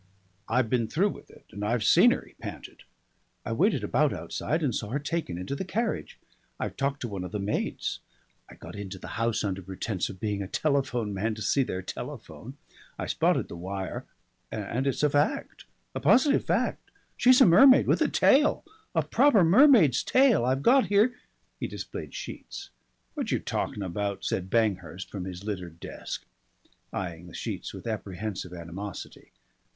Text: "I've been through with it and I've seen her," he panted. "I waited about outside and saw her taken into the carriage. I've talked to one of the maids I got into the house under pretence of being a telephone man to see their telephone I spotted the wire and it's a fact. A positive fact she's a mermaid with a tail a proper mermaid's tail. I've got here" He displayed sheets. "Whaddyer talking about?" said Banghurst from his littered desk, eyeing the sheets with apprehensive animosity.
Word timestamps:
"I've 0.49 0.67
been 0.67 0.87
through 0.87 1.09
with 1.09 1.29
it 1.29 1.45
and 1.51 1.63
I've 1.63 1.83
seen 1.83 2.09
her," 2.09 2.23
he 2.25 2.33
panted. 2.33 2.81
"I 3.45 3.51
waited 3.51 3.83
about 3.83 4.11
outside 4.13 4.63
and 4.63 4.73
saw 4.73 4.87
her 4.89 4.97
taken 4.97 5.37
into 5.37 5.53
the 5.55 5.63
carriage. 5.63 6.17
I've 6.59 6.75
talked 6.75 7.01
to 7.01 7.07
one 7.07 7.23
of 7.23 7.31
the 7.31 7.37
maids 7.37 7.99
I 8.49 8.55
got 8.55 8.75
into 8.75 8.97
the 8.97 9.09
house 9.21 9.43
under 9.43 9.61
pretence 9.61 10.09
of 10.09 10.19
being 10.19 10.41
a 10.41 10.47
telephone 10.47 11.13
man 11.13 11.35
to 11.35 11.43
see 11.43 11.61
their 11.61 11.83
telephone 11.83 12.57
I 12.97 13.05
spotted 13.05 13.47
the 13.47 13.55
wire 13.55 14.05
and 14.51 14.87
it's 14.87 15.03
a 15.03 15.09
fact. 15.11 15.65
A 15.93 15.99
positive 15.99 16.45
fact 16.45 16.89
she's 17.15 17.39
a 17.39 17.45
mermaid 17.45 17.85
with 17.85 18.01
a 18.01 18.07
tail 18.07 18.65
a 18.95 19.03
proper 19.03 19.43
mermaid's 19.43 20.01
tail. 20.01 20.45
I've 20.45 20.63
got 20.63 20.87
here" 20.87 21.13
He 21.59 21.67
displayed 21.67 22.15
sheets. 22.15 22.71
"Whaddyer 23.15 23.45
talking 23.45 23.83
about?" 23.83 24.25
said 24.25 24.49
Banghurst 24.49 25.11
from 25.11 25.25
his 25.25 25.43
littered 25.43 25.79
desk, 25.79 26.25
eyeing 26.91 27.27
the 27.27 27.35
sheets 27.35 27.71
with 27.71 27.85
apprehensive 27.85 28.51
animosity. 28.51 29.31